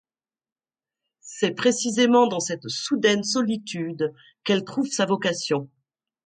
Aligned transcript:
C'est 1.19 1.51
précisément 1.51 2.25
dans 2.25 2.39
cette 2.39 2.67
soudaine 2.69 3.23
solitude 3.23 4.15
qu'elle 4.43 4.63
trouve 4.63 4.87
sa 4.87 5.05
vocation. 5.05 5.69